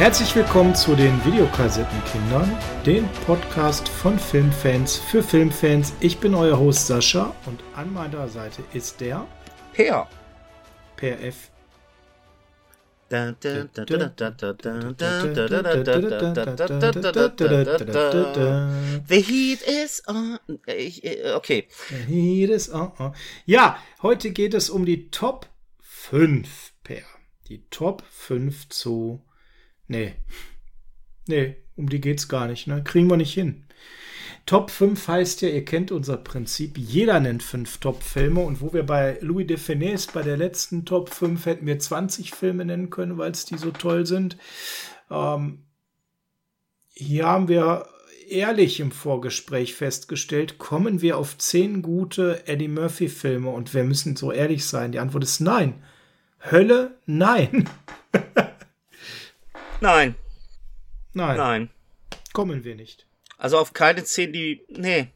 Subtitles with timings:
[0.00, 2.50] Herzlich willkommen zu den Videokassettenkindern,
[2.86, 5.92] dem Podcast von Filmfans für Filmfans.
[6.00, 9.26] Ich bin euer Host Sascha und an meiner Seite ist der
[9.74, 10.08] Per.
[10.96, 11.50] Per F.
[19.06, 20.38] The heat is on.
[20.64, 21.68] Äh, okay.
[22.06, 22.92] Heat is on.
[23.44, 25.46] Ja, heute geht es um die Top
[25.80, 27.02] 5, Per.
[27.48, 29.20] Die Top 5 zu.
[29.90, 30.14] Nee.
[31.26, 32.84] Nee, um die geht's gar nicht, ne?
[32.84, 33.64] Kriegen wir nicht hin.
[34.46, 38.84] Top 5 heißt ja, ihr kennt unser Prinzip, jeder nennt fünf Top-Filme und wo wir
[38.84, 43.18] bei Louis de Funès bei der letzten Top 5 hätten wir 20 Filme nennen können,
[43.18, 44.36] weil es die so toll sind.
[45.10, 45.64] Ähm,
[46.94, 47.86] hier haben wir
[48.28, 54.30] ehrlich im Vorgespräch festgestellt, kommen wir auf 10 gute Eddie Murphy-Filme und wir müssen so
[54.30, 54.92] ehrlich sein.
[54.92, 55.82] Die Antwort ist nein.
[56.48, 57.68] Hölle, nein.
[59.80, 60.14] Nein.
[61.12, 61.36] Nein.
[61.36, 61.70] Nein.
[62.32, 63.06] Kommen wir nicht.
[63.36, 64.62] Also auf keine 10, die.
[64.68, 65.08] Nee.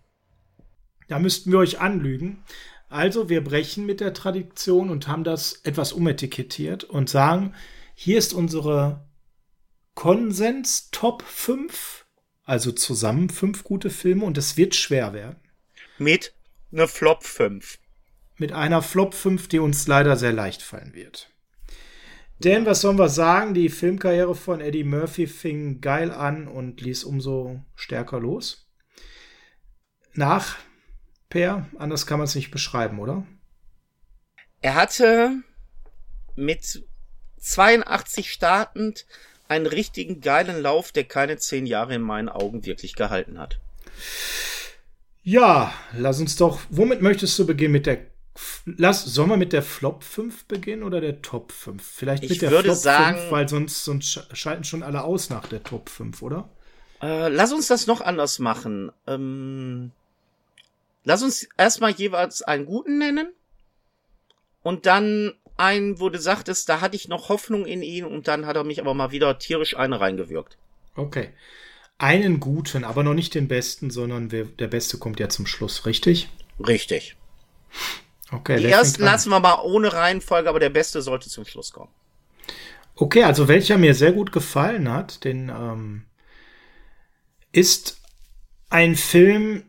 [1.09, 2.43] Da müssten wir euch anlügen.
[2.89, 7.55] Also wir brechen mit der Tradition und haben das etwas umetikettiert und sagen,
[7.95, 9.05] hier ist unsere
[9.95, 12.05] Konsens Top 5,
[12.45, 15.41] also zusammen fünf gute Filme und es wird schwer werden.
[15.98, 16.35] Mit
[16.70, 17.79] ne Flop 5.
[18.37, 21.31] Mit einer Flop 5, die uns leider sehr leicht fallen wird.
[22.45, 23.55] Denn was sollen wir sagen?
[23.55, 28.69] Die Filmkarriere von Eddie Murphy fing geil an und ließ umso stärker los.
[30.12, 30.59] Nach
[31.31, 33.27] Per, anders kann man es nicht beschreiben, oder?
[34.61, 35.42] Er hatte
[36.36, 36.86] mit
[37.39, 39.07] 82 startend
[39.48, 43.58] einen richtigen geilen Lauf, der keine 10 Jahre in meinen Augen wirklich gehalten hat.
[45.23, 46.61] Ja, lass uns doch.
[46.69, 47.73] Womit möchtest du beginnen?
[47.73, 48.14] Mit der
[48.67, 51.83] Lass, sollen wir mit der Flop 5 beginnen oder der Top 5?
[51.84, 55.30] Vielleicht Ich mit der Flop sagen- 5, weil sonst, sonst sch- schalten schon alle aus
[55.30, 56.48] nach der Top 5, oder?
[57.02, 58.90] Äh, lass uns das noch anders machen.
[59.06, 59.92] Ähm,
[61.05, 63.28] lass uns erstmal jeweils einen guten nennen
[64.62, 68.46] und dann einen, wo du sagtest, da hatte ich noch Hoffnung in ihn und dann
[68.46, 70.56] hat er mich aber mal wieder tierisch eine reingewirkt.
[70.96, 71.30] Okay.
[71.98, 75.86] Einen guten, aber noch nicht den besten, sondern wer, der beste kommt ja zum Schluss,
[75.86, 76.28] richtig?
[76.58, 77.14] Richtig.
[78.34, 81.90] Okay, Die ersten lassen wir mal ohne Reihenfolge, aber der beste sollte zum Schluss kommen.
[82.96, 86.05] Okay, also welcher mir sehr gut gefallen hat, den ähm,
[87.52, 88.00] ist
[88.70, 89.64] ein Film.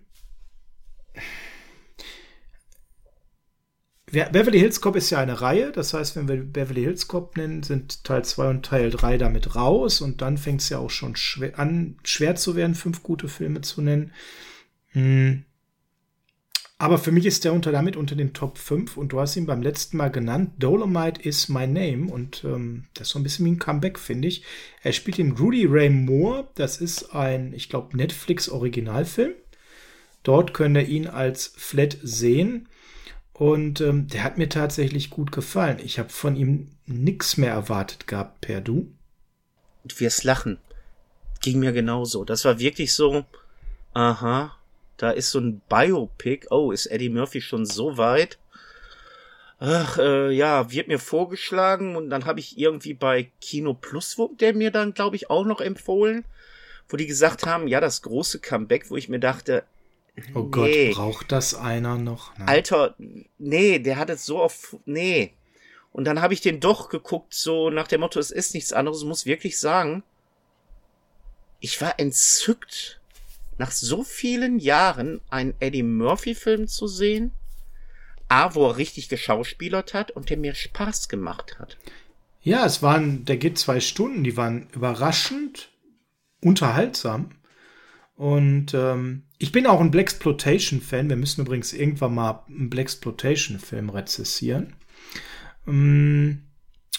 [4.06, 7.64] Beverly Hills Cop ist ja eine Reihe, das heißt, wenn wir Beverly Hills Cop nennen,
[7.64, 11.16] sind Teil 2 und Teil 3 damit raus und dann fängt es ja auch schon
[11.18, 14.14] schwer an, schwer zu werden, fünf gute Filme zu nennen.
[14.92, 15.44] Hm.
[16.78, 19.46] Aber für mich ist der unter damit unter den Top 5 und du hast ihn
[19.46, 20.52] beim letzten Mal genannt.
[20.60, 24.28] Dolomite is my name und ähm, das ist so ein bisschen wie ein Comeback, finde
[24.28, 24.44] ich.
[24.84, 26.50] Er spielt den Rudy Ray Moore.
[26.56, 29.34] Das ist ein, ich glaube, Netflix-Originalfilm.
[30.24, 32.68] Dort könnt ihr ihn als Flat sehen.
[33.32, 35.80] Und ähm, der hat mir tatsächlich gut gefallen.
[35.84, 38.92] Ich habe von ihm nichts mehr erwartet gehabt, per Du.
[39.84, 40.58] Und wirst lachen.
[41.42, 42.26] Ging mir genauso.
[42.26, 43.24] Das war wirklich so,
[43.94, 44.58] aha,
[44.98, 46.48] da ist so ein Biopic.
[46.50, 48.38] Oh, ist Eddie Murphy schon so weit?
[49.60, 54.28] Ach, äh, ja, wird mir vorgeschlagen und dann habe ich irgendwie bei Kino Plus, wo
[54.28, 56.26] der mir dann, glaube ich, auch noch empfohlen,
[56.90, 59.64] wo die gesagt haben, ja, das große Comeback, wo ich mir dachte,
[60.34, 60.88] Oh Nee.
[60.90, 62.38] Gott, braucht das einer noch?
[62.38, 62.48] Nein.
[62.48, 62.96] Alter,
[63.38, 65.34] nee, der hat es so auf, nee.
[65.92, 69.04] Und dann habe ich den doch geguckt, so nach dem Motto, es ist nichts anderes,
[69.04, 70.04] muss wirklich sagen,
[71.60, 73.00] ich war entzückt,
[73.58, 77.32] nach so vielen Jahren einen Eddie Murphy-Film zu sehen,
[78.28, 81.78] A, wo er richtig geschauspielert hat und der mir Spaß gemacht hat.
[82.42, 85.70] Ja, es waren, der geht zwei Stunden, die waren überraschend
[86.42, 87.32] unterhaltsam.
[88.16, 91.10] Und ähm, ich bin auch ein Blaxploitation-Fan.
[91.10, 94.76] Wir müssen übrigens irgendwann mal einen Blaxploitation-Film rezessieren.
[95.68, 96.44] Ähm,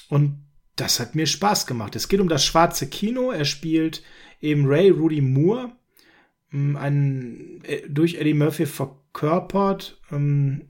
[0.08, 0.44] und
[0.76, 1.96] das hat mir Spaß gemacht.
[1.96, 3.30] Es geht um das schwarze Kino.
[3.30, 4.02] Er spielt
[4.40, 5.72] eben Ray Rudy Moore,
[6.52, 10.00] einen äh, durch Eddie Murphy verkörpert.
[10.10, 10.68] Ähm,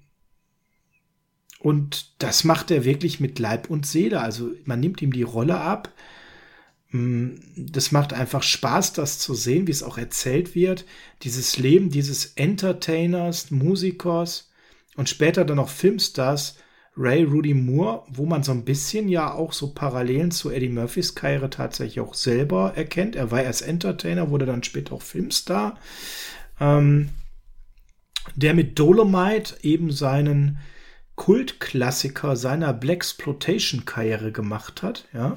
[1.58, 4.20] und das macht er wirklich mit Leib und Seele.
[4.20, 5.92] Also man nimmt ihm die Rolle ab.
[6.90, 10.84] Mm, Das macht einfach Spaß, das zu sehen, wie es auch erzählt wird.
[11.22, 14.50] Dieses Leben dieses Entertainers, Musikers
[14.96, 16.56] und später dann auch Filmstars
[16.96, 21.14] Ray Rudy Moore, wo man so ein bisschen ja auch so Parallelen zu Eddie Murphys
[21.14, 23.16] Karriere tatsächlich auch selber erkennt.
[23.16, 25.78] Er war erst Entertainer, wurde dann später auch Filmstar.
[26.58, 27.10] Ähm,
[28.34, 30.58] der mit Dolomite eben seinen
[31.16, 35.36] Kultklassiker seiner Blaxploitation-Karriere gemacht hat, ja.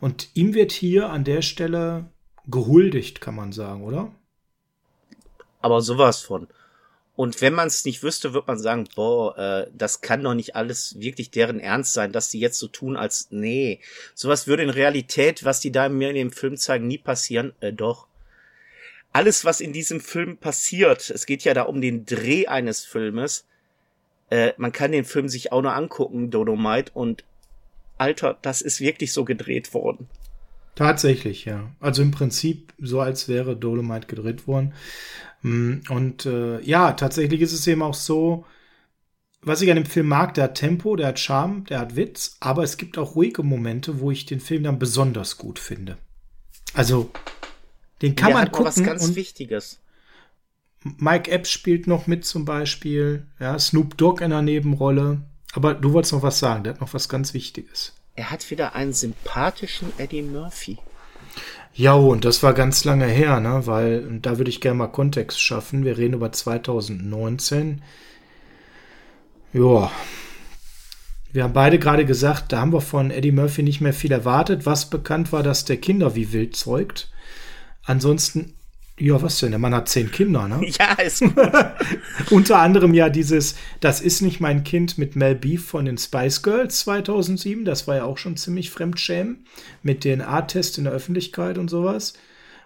[0.00, 2.10] Und ihm wird hier an der Stelle
[2.46, 4.10] gehuldigt, kann man sagen, oder?
[5.60, 6.48] Aber sowas von.
[7.16, 10.56] Und wenn man es nicht wüsste, wird man sagen, boah, äh, das kann doch nicht
[10.56, 13.78] alles wirklich deren Ernst sein, dass die jetzt so tun, als nee.
[14.14, 17.52] Sowas würde in Realität, was die da mir in dem Film zeigen, nie passieren.
[17.60, 18.08] Äh, doch.
[19.12, 23.44] Alles, was in diesem Film passiert, es geht ja da um den Dreh eines Filmes.
[24.30, 27.22] Äh, man kann den Film sich auch nur angucken, Dodomite, und
[27.96, 30.08] Alter, das ist wirklich so gedreht worden.
[30.74, 31.70] Tatsächlich, ja.
[31.80, 34.74] Also im Prinzip so, als wäre Dolomite gedreht worden.
[35.42, 38.44] Mm, und äh, ja, tatsächlich ist es eben auch so,
[39.42, 42.36] was ich an dem Film mag, der hat Tempo, der hat Charme, der hat Witz,
[42.40, 45.98] aber es gibt auch ruhige Momente, wo ich den Film dann besonders gut finde.
[46.72, 47.10] Also,
[48.02, 48.66] den kann Der man hat noch gucken.
[48.66, 49.80] was ganz und Wichtiges.
[50.82, 53.26] Mike Epps spielt noch mit zum Beispiel.
[53.38, 55.22] Ja, Snoop Dogg in der Nebenrolle.
[55.52, 57.94] Aber du wolltest noch was sagen, der hat noch was ganz Wichtiges.
[58.16, 60.78] Er hat wieder einen sympathischen Eddie Murphy.
[61.74, 63.66] Ja, und das war ganz lange her, ne?
[63.66, 65.84] Weil, da würde ich gerne mal Kontext schaffen.
[65.84, 67.82] Wir reden über 2019.
[69.52, 69.90] Ja.
[71.32, 74.66] Wir haben beide gerade gesagt, da haben wir von Eddie Murphy nicht mehr viel erwartet.
[74.66, 77.10] Was bekannt war, dass der Kinder wie wild zeugt.
[77.82, 78.54] Ansonsten,
[78.96, 79.50] ja, was denn?
[79.50, 80.60] Der Mann hat zehn Kinder, ne?
[80.78, 81.34] Ja, ist gut.
[82.30, 86.42] Unter anderem ja dieses Das ist nicht mein Kind mit Mel B von den Spice
[86.42, 87.64] Girls 2007.
[87.64, 89.46] Das war ja auch schon ziemlich fremdschämen
[89.82, 92.14] mit DNA-Test in der Öffentlichkeit und sowas.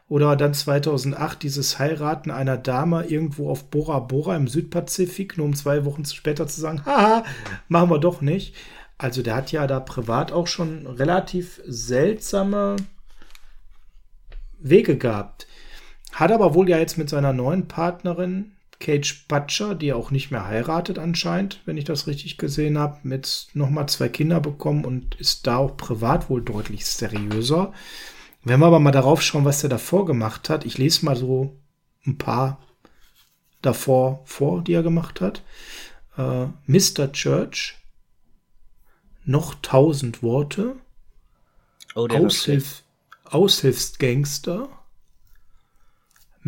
[0.09, 5.55] Oder dann 2008 dieses Heiraten einer Dame irgendwo auf Bora Bora im Südpazifik, nur um
[5.55, 7.25] zwei Wochen später zu sagen, haha,
[7.69, 8.55] machen wir doch nicht.
[8.99, 12.77] Also der hat ja da privat auch schon relativ seltsame
[14.59, 15.48] Wege gehabt.
[16.13, 20.47] Hat aber wohl ja jetzt mit seiner neuen Partnerin Cage Butcher, die auch nicht mehr
[20.47, 25.47] heiratet anscheinend, wenn ich das richtig gesehen habe, mit nochmal zwei Kinder bekommen und ist
[25.47, 27.73] da auch privat wohl deutlich seriöser.
[28.45, 31.57] Wenn wir aber mal darauf schauen, was er davor gemacht hat, ich lese mal so
[32.07, 32.61] ein paar
[33.63, 35.43] davor vor, die er gemacht hat.
[36.17, 37.11] Äh, Mr.
[37.13, 37.77] Church,
[39.25, 40.77] noch tausend Worte,
[41.95, 42.07] Oh.
[42.07, 42.85] Aushilf,
[43.25, 44.69] Aushilfsgangster,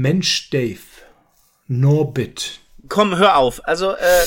[0.00, 0.79] Mensch Dave,
[1.69, 2.61] Norbit.
[2.88, 3.61] Komm, hör auf.
[3.69, 4.25] Also, äh,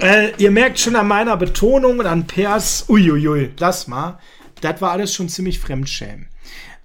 [0.00, 4.18] Äh, ihr merkt schon an meiner Betonung und an Pers, uiuiui, lass mal,
[4.60, 6.28] das war alles schon ziemlich Fremdschämen.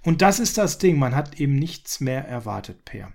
[0.02, 3.12] Und das ist das Ding, man hat eben nichts mehr erwartet, Per.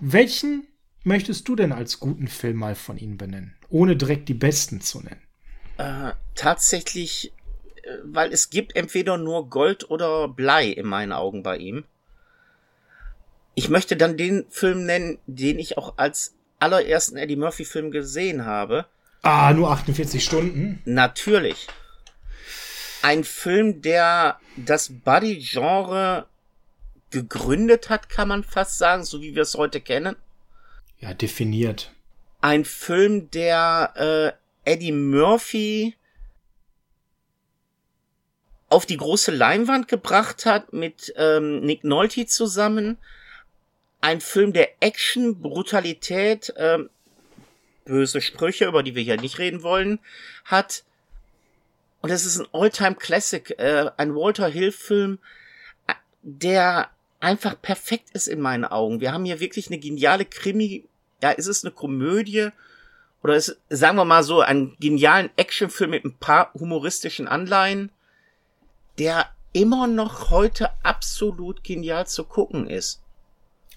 [0.00, 0.66] Welchen
[1.04, 5.00] möchtest du denn als guten Film mal von ihnen benennen, ohne direkt die besten zu
[5.00, 5.22] nennen?
[5.78, 7.32] äh, tatsächlich,
[7.84, 11.84] äh, weil es gibt entweder nur Gold oder Blei in meinen Augen bei ihm.
[13.60, 18.46] Ich möchte dann den Film nennen, den ich auch als allerersten Eddie Murphy Film gesehen
[18.46, 18.86] habe.
[19.20, 20.80] Ah, nur 48 Stunden.
[20.86, 21.66] Natürlich.
[23.02, 26.24] Ein Film, der das Buddy-Genre
[27.10, 30.16] gegründet hat, kann man fast sagen, so wie wir es heute kennen.
[30.98, 31.92] Ja, definiert.
[32.40, 35.96] Ein Film, der äh, Eddie Murphy
[38.70, 42.96] auf die große Leinwand gebracht hat mit ähm, Nick Nolte zusammen.
[44.00, 46.90] Ein Film der Action, Brutalität, ähm,
[47.84, 49.98] böse Sprüche, über die wir hier nicht reden wollen,
[50.44, 50.84] hat.
[52.00, 55.18] Und es ist ein Alltime Classic, äh, ein Walter Hill Film,
[55.86, 56.90] äh, der
[57.20, 59.00] einfach perfekt ist in meinen Augen.
[59.00, 60.84] Wir haben hier wirklich eine geniale Krimi,
[61.22, 62.48] ja, ist es eine Komödie
[63.22, 67.90] oder ist, sagen wir mal so, einen genialen Actionfilm mit ein paar humoristischen Anleihen,
[68.98, 73.02] der immer noch heute absolut genial zu gucken ist.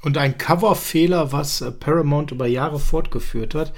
[0.03, 3.73] Und ein Coverfehler, was äh, Paramount über Jahre fortgeführt hat.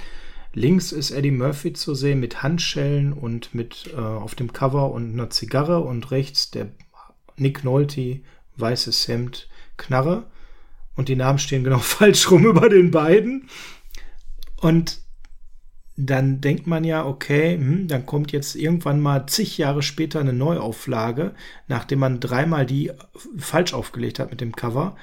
[0.52, 5.12] Links ist Eddie Murphy zu sehen mit Handschellen und mit äh, auf dem Cover und
[5.12, 6.68] einer Zigarre und rechts der
[7.36, 8.20] Nick Nolte,
[8.56, 10.24] weißes Hemd, Knarre.
[10.96, 13.48] Und die Namen stehen genau falsch rum über den beiden.
[14.56, 14.98] Und
[15.96, 20.32] dann denkt man ja, okay, hm, dann kommt jetzt irgendwann mal zig Jahre später eine
[20.32, 21.34] Neuauflage,
[21.68, 22.90] nachdem man dreimal die
[23.38, 24.96] falsch aufgelegt hat mit dem Cover.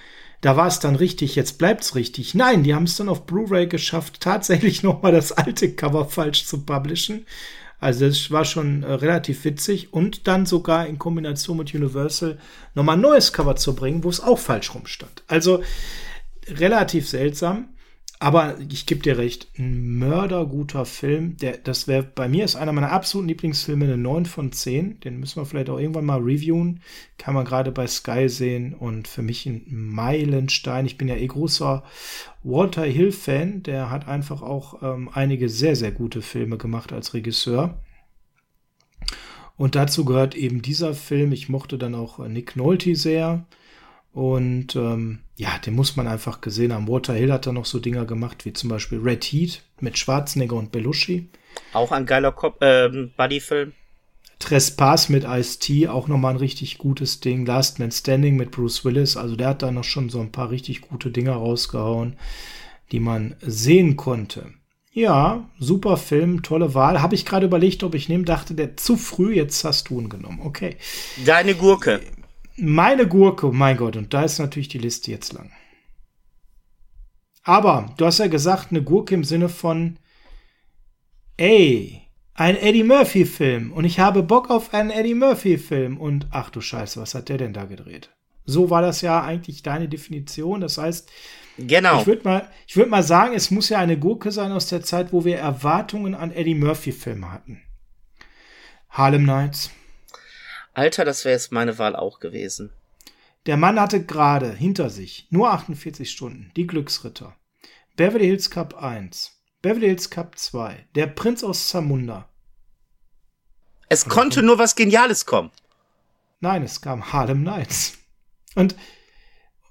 [0.44, 2.36] Da war es dann richtig, jetzt bleibt's richtig.
[2.36, 6.66] Nein, die haben es dann auf Blu-ray geschafft, tatsächlich nochmal das alte Cover falsch zu
[6.66, 7.26] publishen.
[7.80, 12.38] Also das war schon äh, relativ witzig und dann sogar in Kombination mit Universal
[12.76, 15.24] nochmal ein neues Cover zu bringen, wo es auch falsch rum stand.
[15.28, 15.64] Also
[16.50, 17.70] relativ seltsam.
[18.24, 21.36] Aber ich gebe dir recht, ein mörderguter Film.
[21.36, 25.02] Der, das wäre bei mir ist einer meiner absoluten Lieblingsfilme, eine 9 von 10.
[25.02, 26.80] Den müssen wir vielleicht auch irgendwann mal reviewen.
[27.18, 28.76] Kann man gerade bei Sky sehen.
[28.76, 30.86] Und für mich ein Meilenstein.
[30.86, 31.84] Ich bin ja eh großer
[32.44, 33.64] Walter Hill-Fan.
[33.64, 37.78] Der hat einfach auch ähm, einige sehr, sehr gute Filme gemacht als Regisseur.
[39.58, 41.34] Und dazu gehört eben dieser Film.
[41.34, 43.46] Ich mochte dann auch Nick Nolte sehr.
[44.14, 46.88] Und ähm, ja, den muss man einfach gesehen haben.
[46.88, 50.56] Walter Hill hat da noch so Dinger gemacht, wie zum Beispiel Red Heat mit Schwarzenegger
[50.56, 51.30] und Belushi.
[51.74, 53.74] Auch ein geiler Cop äh, Buddy-Film.
[54.38, 57.46] Trespass mit Ice-T, auch nochmal ein richtig gutes Ding.
[57.46, 60.52] Last Man Standing mit Bruce Willis, also der hat da noch schon so ein paar
[60.52, 62.18] richtig gute Dinger rausgehauen,
[62.92, 64.54] die man sehen konnte.
[64.92, 67.02] Ja, super Film, tolle Wahl.
[67.02, 70.10] Habe ich gerade überlegt, ob ich nehme, dachte der zu früh, jetzt hast du ihn
[70.10, 70.42] genommen.
[70.44, 70.78] Okay.
[71.26, 72.02] Deine Gurke.
[72.56, 75.52] Meine Gurke, mein Gott, und da ist natürlich die Liste jetzt lang.
[77.44, 79.98] Aber du hast ja gesagt, eine Gurke im Sinne von,
[81.38, 82.02] ey,
[82.36, 87.00] ein Eddie Murphy-Film und ich habe Bock auf einen Eddie Murphy-Film und ach du Scheiße,
[87.00, 88.10] was hat der denn da gedreht?
[88.46, 90.62] So war das ja eigentlich deine Definition.
[90.62, 91.10] Das heißt,
[91.58, 92.02] genau.
[92.02, 94.82] ich würde mal, ich würde mal sagen, es muss ja eine Gurke sein aus der
[94.82, 97.62] Zeit, wo wir Erwartungen an Eddie Murphy-Filme hatten.
[98.90, 99.72] Harlem Nights.
[100.74, 102.72] Alter, das wäre jetzt meine Wahl auch gewesen.
[103.46, 107.36] Der Mann hatte gerade hinter sich nur 48 Stunden, die Glücksritter.
[107.96, 112.28] Beverly Hills Cup 1, Beverly Hills Cup 2, Der Prinz aus Zamunda.
[113.90, 115.52] Es konnte nur was Geniales kommen.
[116.40, 118.00] Nein, es kam Harlem Nights.
[118.56, 118.76] Und,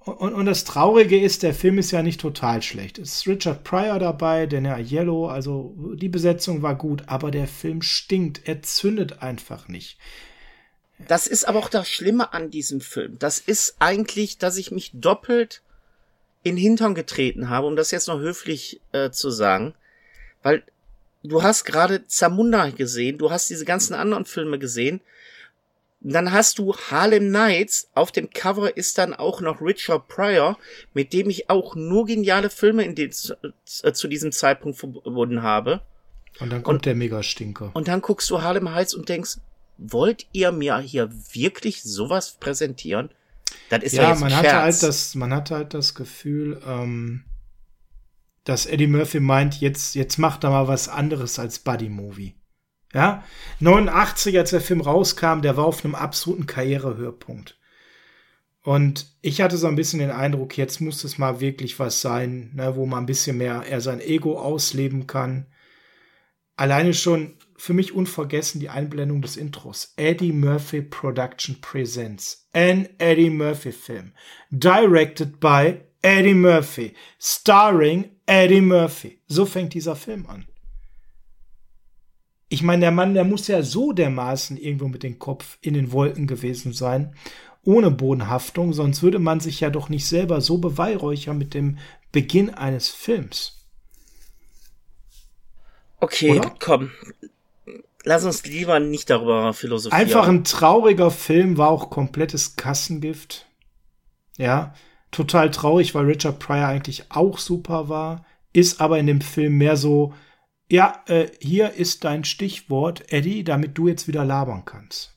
[0.01, 2.99] und, und das Traurige ist, der Film ist ja nicht total schlecht.
[2.99, 7.83] Es ist Richard Pryor dabei, Daniel Yellow, also die Besetzung war gut, aber der Film
[7.83, 9.99] stinkt, er zündet einfach nicht.
[11.09, 13.19] Das ist aber auch das Schlimme an diesem Film.
[13.19, 15.63] Das ist eigentlich, dass ich mich doppelt
[16.43, 19.75] in Hintern getreten habe, um das jetzt noch höflich äh, zu sagen.
[20.43, 20.63] Weil
[21.23, 25.01] du hast gerade Zamunda gesehen, du hast diese ganzen anderen Filme gesehen.
[26.01, 27.89] Dann hast du Harlem Nights.
[27.95, 30.59] Auf dem Cover ist dann auch noch Richard Pryor,
[30.95, 33.13] mit dem ich auch nur geniale Filme in den,
[33.83, 35.81] äh, zu diesem Zeitpunkt verbunden habe.
[36.41, 37.71] Und dann kommt und, der Mega-Stinker.
[37.75, 39.37] Und dann guckst du Harlem Heights und denkst,
[39.91, 43.11] wollt ihr mir hier wirklich sowas präsentieren?
[43.69, 47.25] Das ist ja, ja jetzt man hatte halt das, man hatte halt das Gefühl, ähm,
[48.45, 52.35] dass Eddie Murphy meint, jetzt, jetzt macht er mal was anderes als Buddy Movie.
[52.93, 53.25] Ja,
[53.61, 57.59] 89, als der Film rauskam, der war auf einem absoluten Karrierehöhepunkt.
[58.63, 62.53] Und ich hatte so ein bisschen den Eindruck, jetzt muss es mal wirklich was sein,
[62.55, 65.47] ne, wo man ein bisschen mehr er sein Ego ausleben kann.
[66.55, 69.93] Alleine schon für mich unvergessen die Einblendung des Intros.
[69.95, 72.49] Eddie Murphy Production Presents.
[72.53, 74.15] An Eddie Murphy Film.
[74.51, 76.93] Directed by Eddie Murphy.
[77.21, 79.21] Starring Eddie Murphy.
[79.29, 80.49] So fängt dieser Film an.
[82.49, 85.93] Ich meine, der Mann, der muss ja so dermaßen irgendwo mit dem Kopf in den
[85.93, 87.15] Wolken gewesen sein,
[87.63, 91.79] ohne Bodenhaftung, sonst würde man sich ja doch nicht selber so beweihräuchern mit dem
[92.11, 93.65] Beginn eines Films.
[96.01, 96.57] Okay, Oder?
[96.59, 96.91] komm.
[98.05, 100.01] Lass uns lieber nicht darüber philosophieren.
[100.01, 103.47] Einfach ein trauriger Film, war auch komplettes Kassengift.
[104.39, 104.75] Ja,
[105.11, 109.77] total traurig, weil Richard Pryor eigentlich auch super war, ist aber in dem Film mehr
[109.77, 110.15] so,
[110.69, 115.15] ja, äh, hier ist dein Stichwort, Eddie, damit du jetzt wieder labern kannst.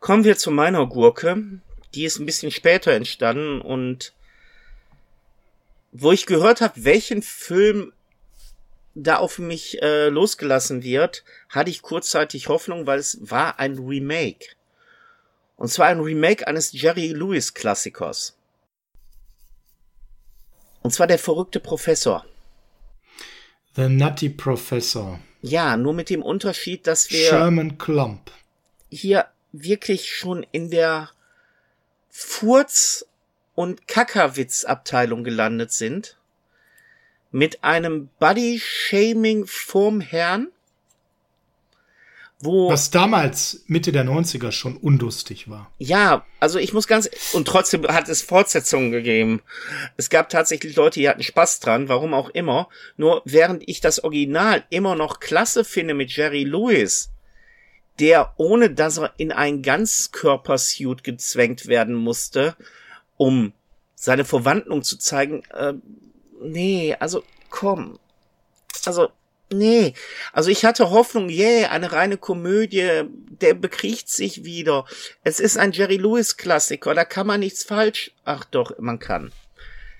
[0.00, 1.60] Kommen wir zu meiner Gurke.
[1.94, 4.12] Die ist ein bisschen später entstanden und
[5.92, 7.92] wo ich gehört habe, welchen Film
[8.94, 14.46] da auf mich äh, losgelassen wird, hatte ich kurzzeitig Hoffnung, weil es war ein Remake.
[15.56, 18.36] Und zwar ein Remake eines Jerry Lewis Klassikers.
[20.82, 22.24] Und zwar der verrückte Professor.
[23.76, 25.18] The Nutty Professor.
[25.42, 28.30] Ja, nur mit dem Unterschied, dass wir Sherman Klump
[28.94, 31.10] hier wirklich schon in der
[32.10, 33.06] Furz-
[33.54, 36.16] und Kackerwitz-Abteilung gelandet sind.
[37.34, 40.52] Mit einem Body-Shaming vorm Herrn
[42.44, 42.70] wo.
[42.70, 45.70] Was damals Mitte der 90er schon undustig war.
[45.78, 49.40] Ja, also ich muss ganz, und trotzdem hat es Fortsetzungen gegeben.
[49.96, 52.68] Es gab tatsächlich Leute, die hatten Spaß dran, warum auch immer.
[52.96, 57.10] Nur während ich das Original immer noch klasse finde mit Jerry Lewis,
[57.98, 62.56] der ohne dass er in ein Ganzkörpersuit gezwängt werden musste,
[63.16, 63.52] um
[63.94, 65.74] seine Verwandlung zu zeigen, äh,
[66.40, 67.98] nee, also komm.
[68.86, 69.08] Also
[69.52, 69.94] Nee,
[70.32, 74.86] also ich hatte Hoffnung, yeah, eine reine Komödie, der bekriegt sich wieder.
[75.22, 78.10] Es ist ein Jerry Lewis Klassiker, da kann man nichts falsch.
[78.24, 79.32] Ach doch, man kann.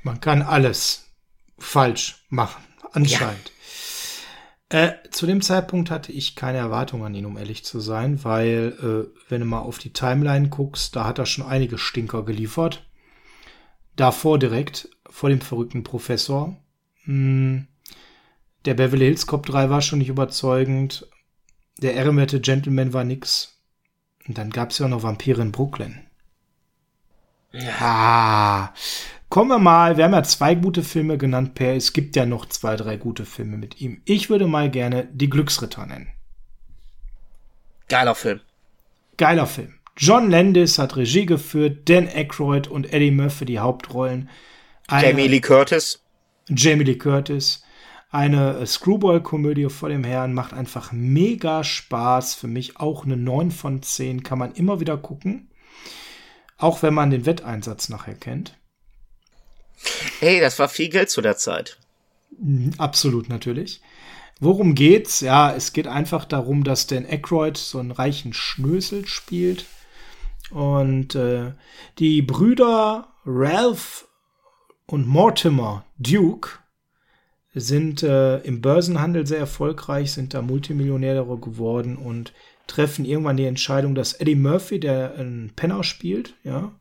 [0.03, 1.11] Man kann alles
[1.59, 3.53] falsch machen, anscheinend.
[4.73, 4.87] Ja.
[4.87, 8.77] Äh, zu dem Zeitpunkt hatte ich keine Erwartung an ihn, um ehrlich zu sein, weil,
[8.83, 12.83] äh, wenn du mal auf die Timeline guckst, da hat er schon einige Stinker geliefert.
[13.95, 16.57] Davor direkt, vor dem verrückten Professor.
[17.05, 17.69] Hm
[18.65, 21.07] der Beverly Hills Cop 3 war schon nicht überzeugend.
[21.79, 23.61] Der ehrenwerte Gentleman war nix.
[24.27, 26.01] Und dann gab's ja auch noch Vampire in Brooklyn.
[27.53, 27.71] Ja.
[27.79, 28.75] Ah,
[29.29, 29.97] kommen wir mal.
[29.97, 31.75] Wir haben ja zwei gute Filme genannt, Per.
[31.75, 34.01] Es gibt ja noch zwei, drei gute Filme mit ihm.
[34.07, 36.09] Ich würde mal gerne die Glücksritter nennen.
[37.89, 38.41] Geiler Film.
[39.19, 39.75] Geiler Film.
[39.97, 44.31] John Landis hat Regie geführt, Dan Aykroyd und Eddie Murphy die Hauptrollen.
[44.87, 46.03] Eine Jamie Lee Curtis.
[46.49, 47.63] Jamie Lee Curtis.
[48.11, 52.35] Eine äh, Screwball-Komödie vor dem Herrn macht einfach mega Spaß.
[52.35, 54.23] Für mich auch eine 9 von 10.
[54.23, 55.51] Kann man immer wieder gucken.
[56.59, 58.57] Auch wenn man den Wetteinsatz nachher kennt.
[60.21, 61.79] Hey, das war viel Geld zu der Zeit.
[62.39, 63.81] Mhm, absolut natürlich.
[64.41, 65.21] Worum geht's?
[65.21, 69.67] Ja, es geht einfach darum, dass Dan Aykroyd so einen reichen Schnösel spielt.
[70.51, 71.53] Und äh,
[71.99, 74.07] die Brüder Ralph
[74.87, 76.51] und Mortimer Duke
[77.55, 82.33] sind äh, im Börsenhandel sehr erfolgreich, sind da Multimillionäre geworden und
[82.67, 86.73] treffen irgendwann die Entscheidung, dass Eddie Murphy, der einen Penner spielt, ja,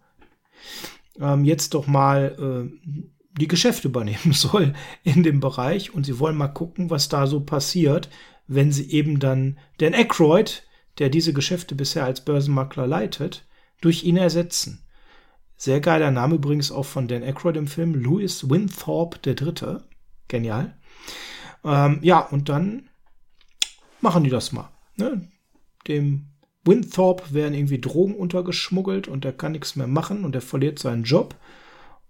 [1.20, 2.90] ähm, jetzt doch mal äh,
[3.40, 7.42] die Geschäfte übernehmen soll in dem Bereich und sie wollen mal gucken, was da so
[7.42, 8.10] passiert,
[8.48, 10.64] wenn sie eben dann den Aykroyd,
[11.00, 13.46] der diese Geschäfte bisher als Börsenmakler leitet,
[13.82, 14.83] durch ihn ersetzen.
[15.58, 19.78] Sehr geiler Name übrigens auch von Dan Aykroyd im Film, Louis Winthorpe III.
[20.28, 20.78] Genial.
[21.64, 22.90] Ähm, ja, und dann
[24.02, 24.70] machen die das mal.
[24.98, 25.30] Ne?
[25.88, 26.28] Dem
[26.66, 31.04] Winthorpe werden irgendwie Drogen untergeschmuggelt und er kann nichts mehr machen und er verliert seinen
[31.04, 31.36] Job.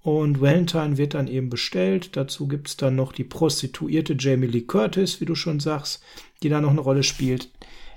[0.01, 2.17] Und Valentine wird dann eben bestellt.
[2.17, 6.03] Dazu gibt es dann noch die Prostituierte Jamie Lee Curtis, wie du schon sagst,
[6.43, 7.49] die da noch eine Rolle spielt.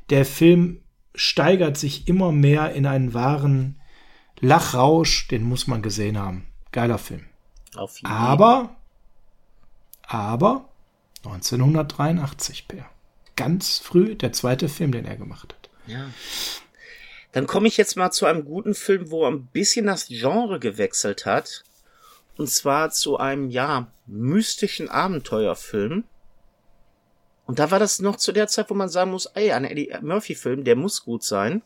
[0.09, 0.83] Der Film
[1.15, 3.81] steigert sich immer mehr in einen wahren
[4.40, 6.46] Lachrausch, den muss man gesehen haben.
[6.72, 7.27] Geiler Film.
[7.75, 8.07] Auf jeden.
[8.07, 8.77] Aber,
[10.03, 10.68] aber
[11.25, 12.87] 1983, Per.
[13.37, 15.70] Ganz früh der zweite Film, den er gemacht hat.
[15.87, 16.11] Ja.
[17.33, 21.27] Dann komme ich jetzt mal zu einem guten Film, wo ein bisschen das Genre gewechselt
[21.27, 21.64] hat.
[22.38, 26.05] Und zwar zu einem, ja, mystischen Abenteuerfilm.
[27.46, 29.94] Und da war das noch zu der Zeit, wo man sagen muss, ey, ein Eddie
[30.01, 31.62] Murphy-Film, der muss gut sein.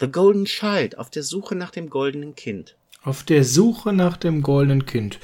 [0.00, 2.74] The Golden Child, auf der Suche nach dem goldenen Kind.
[3.02, 5.20] Auf der Suche nach dem goldenen Kind.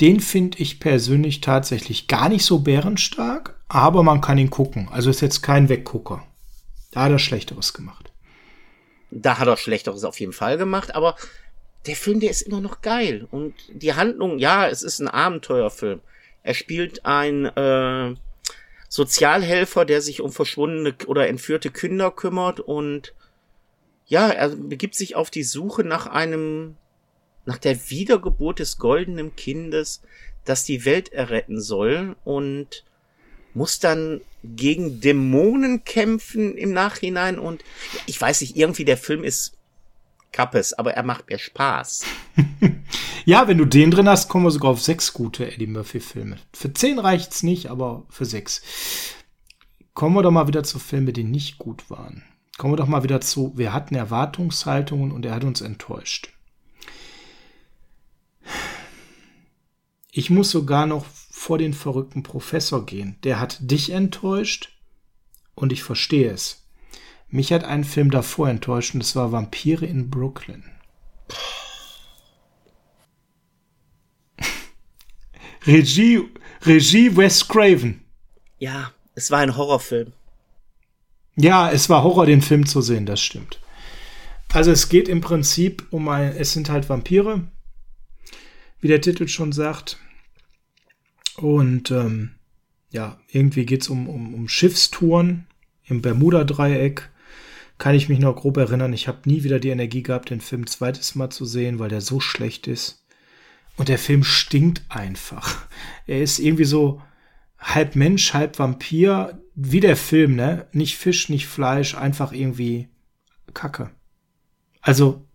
[0.00, 4.88] Den finde ich persönlich tatsächlich gar nicht so bärenstark, aber man kann ihn gucken.
[4.90, 6.22] Also ist jetzt kein Weggucker.
[6.90, 8.12] Da hat er Schlechteres gemacht.
[9.10, 11.16] Da hat er Schlechteres auf jeden Fall gemacht, aber
[11.86, 13.26] der Film, der ist immer noch geil.
[13.30, 16.00] Und die Handlung, ja, es ist ein Abenteuerfilm.
[16.42, 18.14] Er spielt ein äh,
[18.88, 23.14] Sozialhelfer, der sich um verschwundene oder entführte Kinder kümmert und
[24.14, 26.76] ja, er begibt sich auf die Suche nach einem,
[27.46, 30.02] nach der Wiedergeburt des goldenen Kindes,
[30.44, 32.84] das die Welt erretten soll und
[33.54, 37.64] muss dann gegen Dämonen kämpfen im Nachhinein und
[38.06, 39.56] ich weiß nicht, irgendwie der Film ist
[40.30, 42.04] Kappes, aber er macht mir Spaß.
[43.24, 46.36] ja, wenn du den drin hast, kommen wir sogar auf sechs gute Eddie Murphy-Filme.
[46.52, 48.62] Für zehn reicht's nicht, aber für sechs.
[49.92, 52.22] Kommen wir doch mal wieder zu Filmen, die nicht gut waren.
[52.56, 56.30] Kommen wir doch mal wieder zu, wir hatten Erwartungshaltungen und er hat uns enttäuscht.
[60.12, 63.18] Ich muss sogar noch vor den verrückten Professor gehen.
[63.24, 64.70] Der hat dich enttäuscht
[65.56, 66.64] und ich verstehe es.
[67.28, 70.62] Mich hat ein Film davor enttäuscht und das war Vampire in Brooklyn.
[75.66, 76.22] Regie,
[76.62, 78.04] Regie Wes Craven.
[78.58, 80.12] Ja, es war ein Horrorfilm.
[81.36, 83.60] Ja, es war Horror, den Film zu sehen, das stimmt.
[84.52, 87.48] Also es geht im Prinzip um ein, es sind halt Vampire,
[88.80, 89.98] wie der Titel schon sagt.
[91.36, 92.36] Und ähm,
[92.90, 95.46] ja, irgendwie geht es um, um, um Schiffstouren
[95.84, 97.10] im Bermuda-Dreieck
[97.78, 98.92] kann ich mich noch grob erinnern.
[98.92, 102.00] Ich habe nie wieder die Energie gehabt, den Film zweites Mal zu sehen, weil der
[102.00, 103.04] so schlecht ist.
[103.76, 105.66] Und der Film stinkt einfach.
[106.06, 107.02] Er ist irgendwie so
[107.58, 110.66] halb Mensch, halb Vampir, wie der Film, ne?
[110.72, 112.88] Nicht Fisch, nicht Fleisch, einfach irgendwie
[113.52, 113.90] Kacke.
[114.80, 115.26] Also,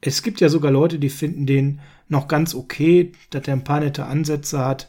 [0.00, 3.80] es gibt ja sogar Leute, die finden den noch ganz okay, dass er ein paar
[3.80, 4.88] nette Ansätze hat.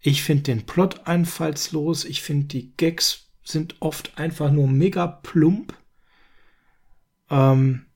[0.00, 2.04] Ich finde den Plot einfallslos.
[2.04, 5.74] Ich finde die Gags sind oft einfach nur mega plump.
[7.30, 7.86] Ähm,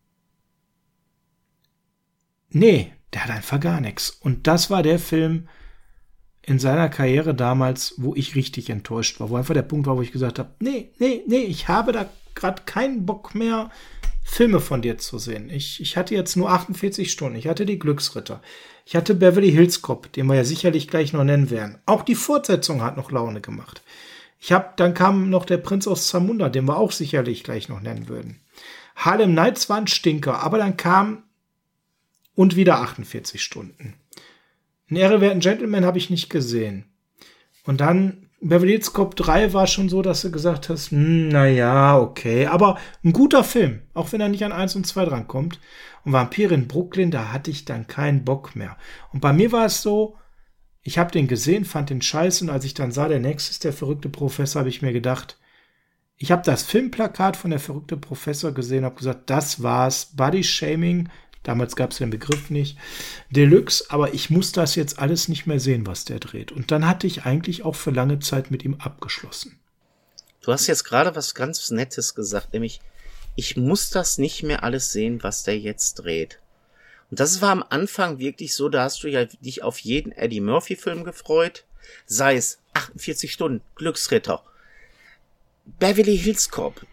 [2.49, 4.11] nee, der hat einfach gar nichts.
[4.11, 5.49] Und das war der Film
[6.51, 10.03] in seiner Karriere damals, wo ich richtig enttäuscht war, wo einfach der Punkt war, wo
[10.03, 13.71] ich gesagt habe, nee, nee, nee, ich habe da gerade keinen Bock mehr,
[14.25, 15.49] Filme von dir zu sehen.
[15.49, 17.39] Ich, ich hatte jetzt nur 48 Stunden.
[17.39, 18.43] Ich hatte die Glücksritter.
[18.85, 21.79] Ich hatte Beverly Hills Cop, den wir ja sicherlich gleich noch nennen werden.
[21.87, 23.83] Auch die Fortsetzung hat noch Laune gemacht.
[24.41, 27.81] Ich hab, dann kam noch der Prinz aus Zamunda, den wir auch sicherlich gleich noch
[27.81, 28.41] nennen würden.
[28.97, 31.23] Harlem Nights war ein Stinker, aber dann kam
[32.35, 33.95] und wieder 48 Stunden.
[34.91, 36.85] Einen ehrewerten Gentleman habe ich nicht gesehen.
[37.65, 41.47] Und dann Beverly Hills Cop 3 war schon so, dass du gesagt hast, hm, na
[41.47, 45.61] ja, okay, aber ein guter Film, auch wenn er nicht an 1 und 2 drankommt.
[46.05, 48.79] Und Vampir in Brooklyn, da hatte ich dann keinen Bock mehr.
[49.13, 50.17] Und bei mir war es so,
[50.83, 53.65] ich habe den gesehen, fand den scheiße und als ich dann sah, der nächste ist
[53.65, 55.39] der verrückte Professor, habe ich mir gedacht,
[56.17, 61.11] ich habe das Filmplakat von der verrückte Professor gesehen, habe gesagt, das war's, Body Shaming,
[61.43, 62.77] Damals gab es den Begriff nicht.
[63.31, 66.53] Deluxe, aber ich muss das jetzt alles nicht mehr sehen, was der dreht.
[66.53, 69.59] Und dann hatte ich eigentlich auch für lange Zeit mit ihm abgeschlossen.
[70.43, 72.81] Du hast jetzt gerade was ganz Nettes gesagt, nämlich,
[73.37, 76.41] ich muss das nicht mehr alles sehen, was der jetzt dreht.
[77.11, 80.41] Und das war am Anfang wirklich so, da hast du ja dich auf jeden Eddie
[80.41, 81.65] Murphy Film gefreut.
[82.07, 84.45] Sei es 48 Stunden, Glücksritter,
[85.79, 86.87] Beverly Hills Cop,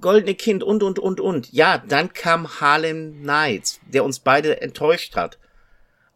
[0.00, 1.52] Goldene Kind und, und, und, und.
[1.52, 5.38] Ja, dann kam Harlem Nights, der uns beide enttäuscht hat.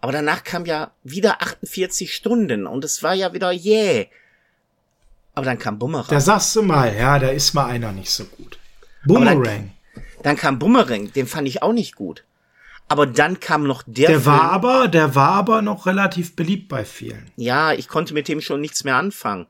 [0.01, 4.07] Aber danach kam ja wieder 48 Stunden und es war ja wieder yeah.
[5.35, 6.09] Aber dann kam Bumerang.
[6.11, 8.59] Da sagst du mal, ja, da ist mal einer nicht so gut.
[9.05, 9.45] Boomerang.
[9.45, 9.71] Dann,
[10.23, 12.25] dann, kam Bumerang, den fand ich auch nicht gut.
[12.89, 14.09] Aber dann kam noch der.
[14.09, 14.27] Der Film.
[14.27, 17.31] war aber, der war aber noch relativ beliebt bei vielen.
[17.37, 19.47] Ja, ich konnte mit dem schon nichts mehr anfangen.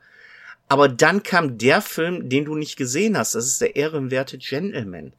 [0.72, 3.34] Aber dann kam der Film, den du nicht gesehen hast.
[3.34, 5.12] Das ist der ehrenwerte Gentleman.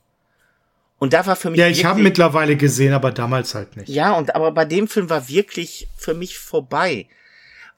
[0.98, 1.60] Und da war für mich.
[1.60, 3.88] Ja, ich habe mittlerweile gesehen, aber damals halt nicht.
[3.88, 7.06] Ja, und aber bei dem Film war wirklich für mich vorbei.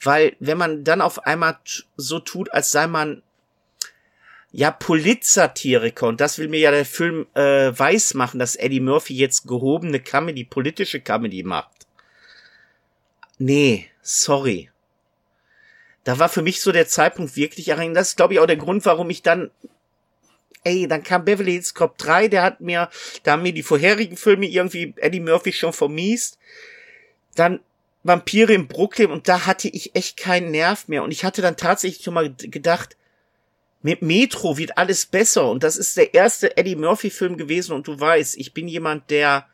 [0.01, 1.57] Weil, wenn man dann auf einmal
[1.97, 3.21] so tut, als sei man
[4.53, 9.15] ja Politsatiriker, und das will mir ja der Film äh, weiß machen, dass Eddie Murphy
[9.15, 11.87] jetzt gehobene Comedy, politische Comedy macht.
[13.37, 14.69] Nee, sorry
[16.05, 17.95] da war für mich so der Zeitpunkt wirklich erreicht.
[17.95, 19.51] Das ist, glaube ich, auch der Grund, warum ich dann
[20.65, 22.89] ey, dann kam Beverly Hills Cop 3, der hat mir,
[23.23, 26.37] da haben mir die vorherigen Filme irgendwie Eddie Murphy schon vermiest.
[27.35, 27.59] Dann
[28.03, 31.03] Vampire in Brooklyn und da hatte ich echt keinen Nerv mehr.
[31.03, 32.97] Und ich hatte dann tatsächlich schon mal gedacht,
[33.81, 35.49] mit Metro wird alles besser.
[35.49, 37.73] Und das ist der erste Eddie Murphy Film gewesen.
[37.73, 39.47] Und du weißt, ich bin jemand, der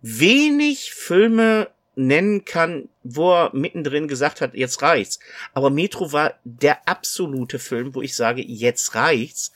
[0.00, 5.18] wenig Filme nennen kann, wo er mittendrin gesagt hat, jetzt reicht's.
[5.52, 9.52] Aber Metro war der absolute Film, wo ich sage, jetzt reicht's.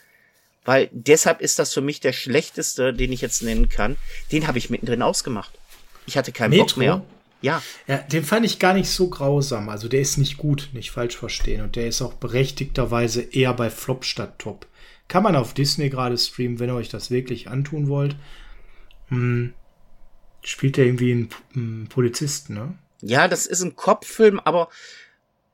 [0.65, 3.97] Weil deshalb ist das für mich der schlechteste, den ich jetzt nennen kann.
[4.33, 5.59] Den habe ich mittendrin ausgemacht.
[6.07, 6.67] Ich hatte keinen Metro?
[6.67, 7.03] Bock mehr.
[7.41, 7.63] Ja.
[7.87, 9.69] Ja, den fand ich gar nicht so grausam.
[9.69, 11.63] Also der ist nicht gut, nicht falsch verstehen.
[11.63, 14.67] Und der ist auch berechtigterweise eher bei Flop statt Top.
[15.07, 18.17] Kann man auf Disney gerade streamen, wenn ihr euch das wirklich antun wollt.
[19.09, 19.55] Hm,
[20.43, 22.75] spielt er irgendwie einen, einen Polizisten, ne?
[23.01, 24.69] Ja, das ist ein Kopffilm, aber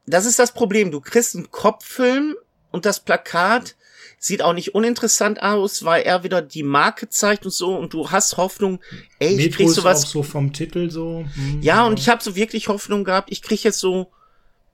[0.06, 0.90] das ist das Problem.
[0.90, 2.36] Du kriegst einen Kopffilm
[2.70, 3.76] und das Plakat
[4.18, 8.10] sieht auch nicht uninteressant aus, weil er wieder die Marke zeigt und so und du
[8.10, 8.80] hast Hoffnung,
[9.18, 10.04] ey, ich krieg sowas.
[10.04, 11.26] Auch so vom Titel so.
[11.34, 14.10] Hm, ja, ja, und ich habe so wirklich Hoffnung gehabt, ich krieg jetzt so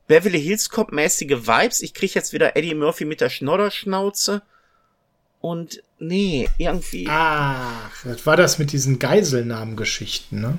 [0.06, 4.42] Beverly Hills Cop mäßige Vibes, ich krieg jetzt wieder Eddie Murphy mit der Schnodderschnauze
[5.40, 7.06] und nee, irgendwie.
[7.08, 10.58] Ach, das war das mit diesen Geiselnamen-Geschichten, ne?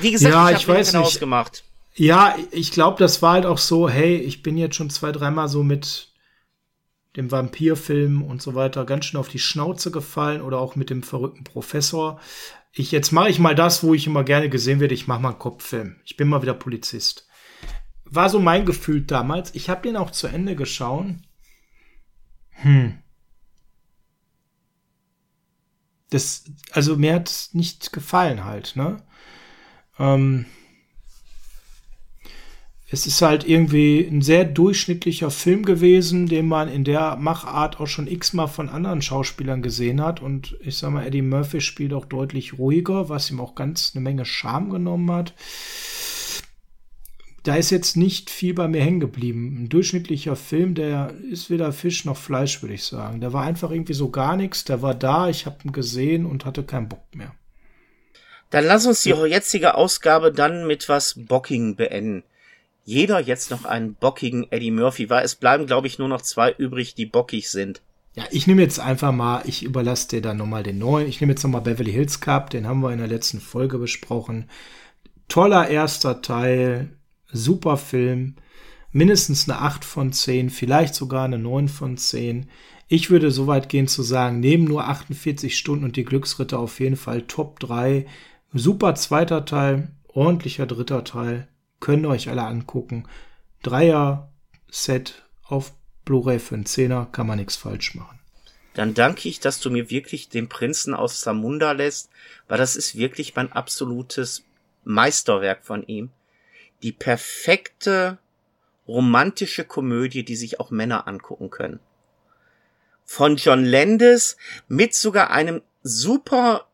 [0.00, 1.64] Wie gesagt, ja, ich, ich weiß nicht ausgemacht.
[1.94, 5.48] Ja, ich glaube, das war halt auch so, hey, ich bin jetzt schon zwei, dreimal
[5.48, 6.08] so mit
[7.16, 11.02] dem Vampirfilm und so weiter ganz schön auf die Schnauze gefallen oder auch mit dem
[11.02, 12.20] verrückten Professor.
[12.72, 14.94] Ich jetzt mache ich mal das, wo ich immer gerne gesehen werde.
[14.94, 15.96] Ich mache mal einen Kopffilm.
[16.04, 17.26] Ich bin mal wieder Polizist.
[18.04, 19.54] War so mein Gefühl damals.
[19.54, 21.06] Ich habe den auch zu Ende geschaut.
[22.50, 22.98] Hm.
[26.10, 29.02] Das, also mir hat es nicht gefallen halt, ne?
[29.98, 30.46] Ähm,
[32.92, 37.86] es ist halt irgendwie ein sehr durchschnittlicher Film gewesen, den man in der Machart auch
[37.86, 40.20] schon x-mal von anderen Schauspielern gesehen hat.
[40.20, 44.02] Und ich sag mal, Eddie Murphy spielt auch deutlich ruhiger, was ihm auch ganz eine
[44.02, 45.34] Menge Charme genommen hat
[47.42, 49.62] da ist jetzt nicht viel bei mir hängen geblieben.
[49.62, 53.20] Ein durchschnittlicher Film, der ist weder Fisch noch Fleisch, würde ich sagen.
[53.20, 54.64] Der war einfach irgendwie so gar nichts.
[54.64, 57.34] Der war da, ich habe ihn gesehen und hatte keinen Bock mehr.
[58.50, 62.24] Dann lass uns die jetzige Ausgabe dann mit was Bocking beenden.
[62.84, 66.52] Jeder jetzt noch einen bockigen Eddie Murphy, weil es bleiben, glaube ich, nur noch zwei
[66.52, 67.80] übrig, die bockig sind.
[68.16, 71.06] Ja, ich nehme jetzt einfach mal, ich überlasse dir dann nochmal den neuen.
[71.06, 74.50] Ich nehme jetzt nochmal Beverly Hills Cup, den haben wir in der letzten Folge besprochen.
[75.28, 76.90] Toller erster Teil,
[77.32, 78.36] super Film.
[78.92, 82.50] Mindestens eine 8 von 10, vielleicht sogar eine 9 von 10.
[82.88, 86.80] Ich würde so weit gehen zu sagen, neben nur 48 Stunden und die Glücksritter auf
[86.80, 88.06] jeden Fall Top 3.
[88.52, 91.46] Super zweiter Teil, ordentlicher dritter Teil.
[91.78, 93.04] Könnt ihr euch alle angucken.
[93.62, 94.32] Dreier
[94.68, 95.72] Set auf
[96.04, 98.18] Blu-ray für einen Zehner, kann man nichts falsch machen.
[98.74, 102.10] Dann danke ich, dass du mir wirklich den Prinzen aus Samunda lässt,
[102.48, 104.44] weil das ist wirklich mein absolutes
[104.84, 106.10] Meisterwerk von ihm.
[106.82, 108.18] Die perfekte
[108.88, 111.80] romantische Komödie, die sich auch Männer angucken können.
[113.04, 114.36] Von John Landis
[114.68, 116.66] mit sogar einem super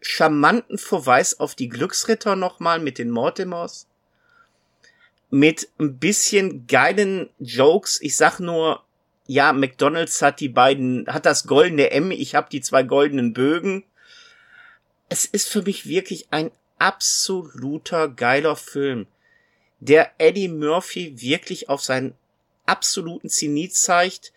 [0.00, 3.86] charmanten Verweis auf die Glücksritter nochmal mit den Mortimers.
[5.30, 8.00] Mit ein bisschen geilen Jokes.
[8.00, 8.84] Ich sag nur,
[9.26, 13.84] ja, McDonalds hat die beiden, hat das goldene M, ich habe die zwei goldenen Bögen.
[15.08, 19.06] Es ist für mich wirklich ein absoluter geiler Film,
[19.84, 22.14] der Eddie Murphy wirklich auf seinen
[22.64, 24.32] absoluten Zenit zeigt,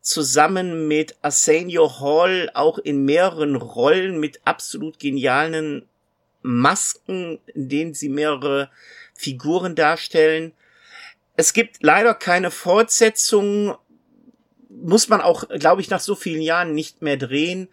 [0.00, 5.86] zusammen mit Arsenio Hall auch in mehreren Rollen mit absolut genialen
[6.40, 8.70] Masken, in denen sie mehrere
[9.14, 10.52] Figuren darstellen.
[11.36, 13.76] Es gibt leider keine Fortsetzung,
[14.70, 17.68] muss man auch, glaube ich, nach so vielen Jahren nicht mehr drehen,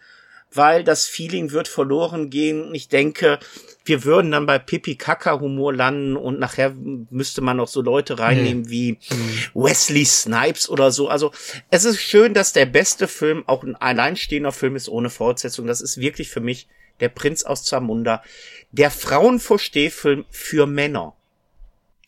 [0.53, 2.73] weil das Feeling wird verloren gehen.
[2.73, 3.39] Ich denke,
[3.83, 6.73] wir würden dann bei Pipi Kaka Humor landen und nachher
[7.09, 8.69] müsste man noch so Leute reinnehmen nee.
[8.69, 9.63] wie mhm.
[9.63, 11.09] Wesley Snipes oder so.
[11.09, 11.31] Also
[11.69, 15.67] es ist schön, dass der beste Film auch ein alleinstehender Film ist ohne Fortsetzung.
[15.67, 16.67] Das ist wirklich für mich
[16.99, 18.23] der Prinz aus Zamunda,
[18.71, 21.13] der Frauenvorstehfilm für Männer.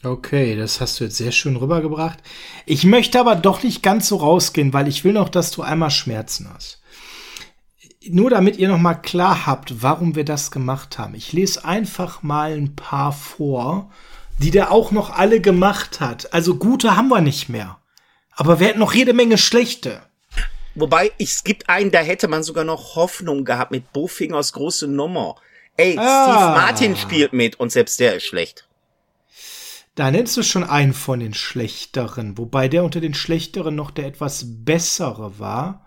[0.04, 2.20] Okay, das hast du jetzt sehr schön rübergebracht.
[2.66, 5.90] Ich möchte aber doch nicht ganz so rausgehen, weil ich will noch, dass du einmal
[5.90, 6.82] Schmerzen hast
[8.10, 11.16] nur damit ihr noch mal klar habt, warum wir das gemacht haben.
[11.16, 13.92] Ich lese einfach mal ein paar vor,
[14.38, 16.34] die der auch noch alle gemacht hat.
[16.34, 17.78] Also gute haben wir nicht mehr.
[18.36, 20.02] Aber wir hätten noch jede Menge schlechte.
[20.76, 25.36] Wobei, es gibt einen, da hätte man sogar noch Hoffnung gehabt mit Bofingers große Nummer.
[25.76, 26.24] Ey, ah.
[26.24, 28.68] Steve Martin spielt mit und selbst der ist schlecht.
[29.96, 34.06] Da nennst du schon einen von den schlechteren, wobei der unter den schlechteren noch der
[34.06, 35.87] etwas bessere war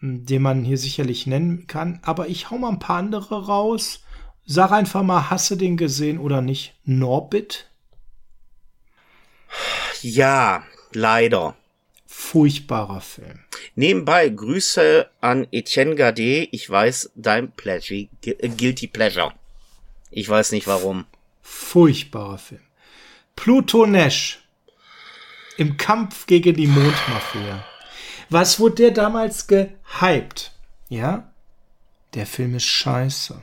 [0.00, 2.00] den man hier sicherlich nennen kann.
[2.02, 4.02] Aber ich hau mal ein paar andere raus.
[4.46, 6.74] Sag einfach mal, hast du den gesehen oder nicht?
[6.84, 7.66] Norbit?
[10.02, 11.56] Ja, leider.
[12.06, 13.40] Furchtbarer Film.
[13.74, 16.48] Nebenbei Grüße an Etienne Gade.
[16.52, 19.32] Ich weiß, dein Pleasure, äh, Guilty Pleasure.
[20.10, 21.06] Ich weiß nicht warum.
[21.42, 22.60] Furchtbarer Film.
[23.34, 24.40] Pluto Nash.
[25.56, 27.64] Im Kampf gegen die Mondmafia.
[28.30, 30.52] Was wurde der damals gehypt?
[30.88, 31.30] Ja?
[32.14, 33.40] Der Film ist scheiße.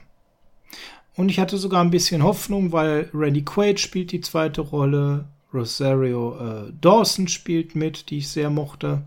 [1.15, 6.37] Und ich hatte sogar ein bisschen Hoffnung, weil Randy Quaid spielt die zweite Rolle, Rosario
[6.67, 9.03] äh, Dawson spielt mit, die ich sehr mochte.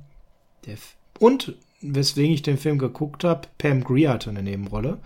[1.18, 4.98] Und weswegen ich den Film geguckt habe, Pam Grier hatte eine Nebenrolle.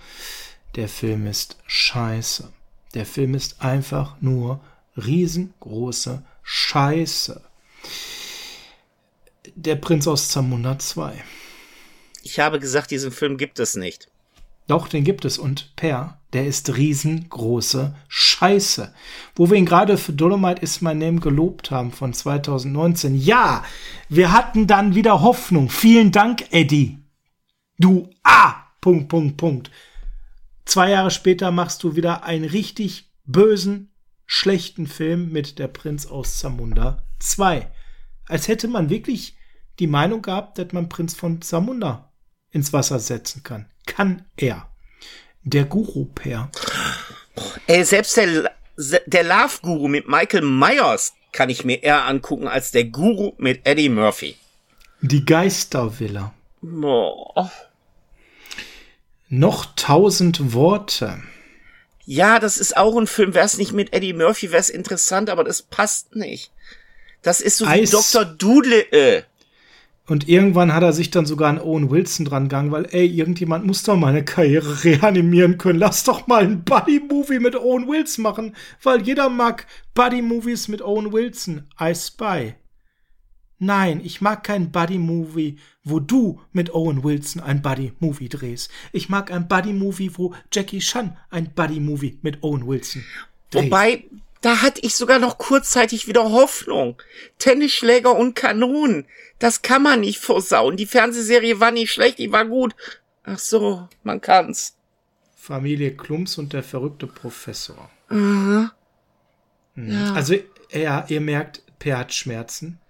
[0.74, 2.52] Der Film ist scheiße.
[2.94, 4.60] Der Film ist einfach nur
[4.96, 7.42] riesengroße Scheiße.
[9.54, 11.22] Der Prinz aus Zamunda 2.
[12.22, 14.08] Ich habe gesagt, diesen Film gibt es nicht.
[14.66, 15.38] Doch, den gibt es.
[15.38, 18.94] Und Per, der ist riesengroße Scheiße.
[19.34, 23.18] Wo wir ihn gerade für Dolomite ist mein Name gelobt haben von 2019.
[23.18, 23.64] Ja,
[24.08, 25.70] wir hatten dann wieder Hoffnung.
[25.70, 26.98] Vielen Dank, Eddie.
[27.78, 28.54] Du Ah!
[28.80, 29.70] Punkt, Punkt, Punkt.
[30.64, 33.90] Zwei Jahre später machst du wieder einen richtig bösen,
[34.26, 37.70] schlechten Film mit Der Prinz aus Zamunda 2.
[38.26, 39.37] Als hätte man wirklich
[39.78, 42.10] die Meinung gehabt, dass man Prinz von Samunda
[42.50, 43.66] ins Wasser setzen kann.
[43.86, 44.68] Kann er.
[45.42, 46.50] Der Guru-Pair.
[47.66, 48.50] Ey, selbst der,
[49.06, 53.88] der Love-Guru mit Michael Myers kann ich mir eher angucken als der Guru mit Eddie
[53.88, 54.36] Murphy.
[55.00, 56.34] Die Geistervilla.
[56.60, 57.52] Boah.
[59.28, 61.22] Noch tausend Worte.
[62.04, 63.34] Ja, das ist auch ein Film.
[63.34, 66.50] Wär's nicht mit Eddie Murphy, wär's interessant, aber das passt nicht.
[67.22, 67.90] Das ist so wie Eis.
[67.90, 68.24] Dr.
[68.24, 69.26] Doodle.
[70.08, 73.66] Und irgendwann hat er sich dann sogar an Owen Wilson dran gegangen, weil, ey, irgendjemand
[73.66, 75.78] muss doch meine Karriere reanimieren können.
[75.78, 81.12] Lass doch mal ein Buddy-Movie mit Owen Wilson machen, weil jeder mag Buddy-Movies mit Owen
[81.12, 81.68] Wilson.
[81.78, 82.54] I Spy.
[83.58, 88.70] Nein, ich mag kein Buddy-Movie, wo du mit Owen Wilson ein Buddy-Movie drehst.
[88.92, 93.04] Ich mag ein Buddy-Movie, wo Jackie Chan ein Buddy-Movie mit Owen Wilson
[93.50, 93.64] dreht.
[93.64, 94.04] Wobei,
[94.40, 97.00] da hatte ich sogar noch kurzzeitig wieder Hoffnung.
[97.38, 99.06] Tennisschläger und Kanonen.
[99.38, 100.76] Das kann man nicht versauen.
[100.76, 102.74] Die Fernsehserie war nicht schlecht, die war gut.
[103.24, 104.76] Ach so, man kann's.
[105.36, 107.90] Familie Klumps und der verrückte Professor.
[108.10, 108.70] Mhm.
[109.76, 110.12] Ja.
[110.14, 110.34] Also,
[110.72, 112.80] ja, ihr merkt, Per hat Schmerzen.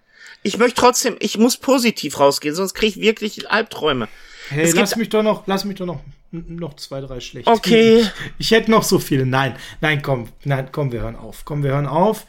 [0.42, 4.08] Ich möchte trotzdem, ich muss positiv rausgehen, sonst kriege ich wirklich Albträume.
[4.48, 7.50] Hey, es lass mich doch noch, lass mich doch noch, noch zwei, drei schlechte.
[7.50, 8.00] Okay.
[8.00, 9.26] Ich, ich hätte noch so viele.
[9.26, 11.44] Nein, nein, komm, nein, komm, wir hören auf.
[11.44, 12.26] Komm, wir hören auf.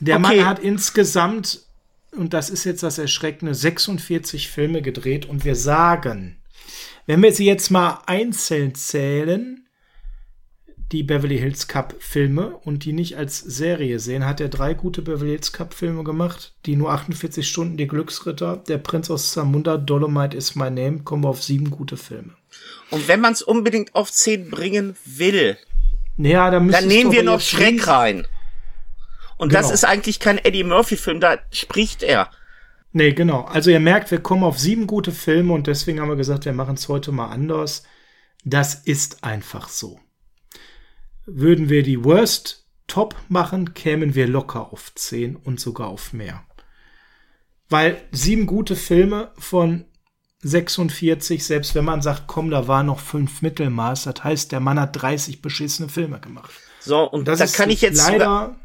[0.00, 0.36] Der okay.
[0.36, 1.62] Mann hat insgesamt
[2.12, 6.36] und das ist jetzt das Erschreckende, 46 Filme gedreht und wir sagen,
[7.06, 9.66] wenn wir sie jetzt mal einzeln zählen,
[10.92, 15.02] die Beverly Hills Cup Filme und die nicht als Serie sehen, hat er drei gute
[15.02, 19.76] Beverly Hills Cup Filme gemacht, die nur 48 Stunden, die Glücksritter, der Prinz aus Zamunda,
[19.76, 22.37] Dolomite is my name, kommen wir auf sieben gute Filme.
[22.90, 25.58] Und wenn man es unbedingt auf zehn bringen will,
[26.16, 28.26] ja, dann, dann nehmen wir noch Schreck rein.
[29.36, 29.62] Und genau.
[29.62, 32.30] das ist eigentlich kein Eddie Murphy-Film, da spricht er.
[32.92, 33.42] Nee, genau.
[33.42, 36.52] Also ihr merkt, wir kommen auf sieben gute Filme und deswegen haben wir gesagt, wir
[36.52, 37.84] machen es heute mal anders.
[38.44, 40.00] Das ist einfach so.
[41.26, 46.42] Würden wir die Worst Top machen, kämen wir locker auf zehn und sogar auf mehr.
[47.68, 49.84] Weil sieben gute Filme von
[50.42, 54.78] 46, selbst wenn man sagt, komm, da war noch fünf Mittelmaß, das heißt, der Mann
[54.78, 56.50] hat 30 beschissene Filme gemacht.
[56.80, 58.56] So, und das da kann ich jetzt leider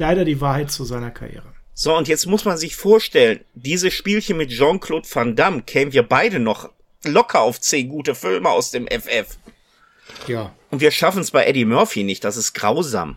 [0.00, 1.52] leider die Wahrheit zu seiner Karriere.
[1.74, 6.02] So, und jetzt muss man sich vorstellen, diese Spielchen mit Jean-Claude Van Damme kämen wir
[6.02, 6.70] beide noch
[7.04, 9.38] locker auf zehn gute Filme aus dem FF.
[10.26, 10.52] Ja.
[10.70, 13.16] Und wir schaffen es bei Eddie Murphy nicht, das ist grausam.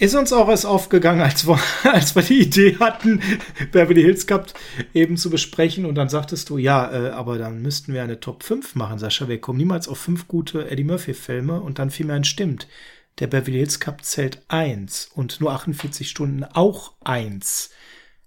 [0.00, 3.22] Ist uns auch erst aufgegangen, als wir, als wir die Idee hatten,
[3.70, 4.52] Beverly Hills Cup
[4.94, 5.84] eben zu besprechen.
[5.84, 9.28] Und dann sagtest du, ja, äh, aber dann müssten wir eine Top 5 machen, Sascha.
[9.28, 11.60] Wir kommen niemals auf fünf gute Eddie Murphy-Filme.
[11.60, 12.66] Und dann fiel mir ein, stimmt
[13.20, 17.70] der Beverly Hills Cup zählt 1 und nur 48 Stunden auch 1.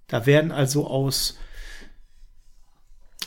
[0.07, 1.37] Da werden also aus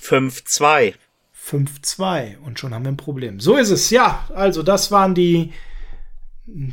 [0.01, 0.95] 5-2.
[1.35, 3.41] 5-2 und schon haben wir ein Problem.
[3.41, 4.29] So ist es, ja.
[4.35, 5.53] Also das waren die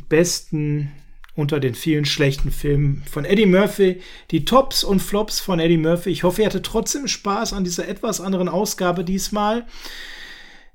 [0.08, 0.92] besten
[1.36, 4.00] unter den vielen schlechten Filmen von Eddie Murphy.
[4.30, 6.10] Die Tops und Flops von Eddie Murphy.
[6.10, 9.66] Ich hoffe, ihr hattet trotzdem Spaß an dieser etwas anderen Ausgabe diesmal.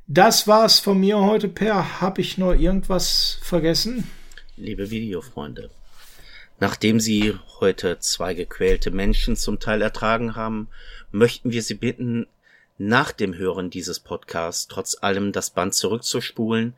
[0.08, 2.02] Das war's von mir heute, Per.
[2.02, 4.10] Hab ich noch irgendwas vergessen?
[4.58, 5.69] Liebe Videofreunde,
[6.60, 10.67] nachdem Sie heute zwei gequälte Menschen zum Teil ertragen haben,
[11.12, 12.28] möchten wir Sie bitten,
[12.80, 16.74] nach dem Hören dieses Podcasts trotz allem das Band zurückzuspulen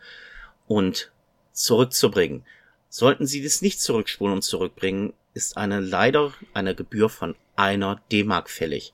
[0.68, 1.12] und
[1.54, 2.44] zurückzubringen.
[2.94, 8.50] Sollten Sie das nicht zurückspulen und zurückbringen, ist eine leider eine Gebühr von einer D-Mark
[8.50, 8.94] fällig.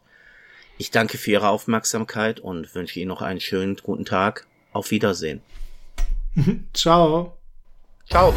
[0.78, 4.46] Ich danke für Ihre Aufmerksamkeit und wünsche Ihnen noch einen schönen guten Tag.
[4.72, 5.42] Auf Wiedersehen.
[6.76, 7.38] Ciao.
[8.08, 8.36] Ciao.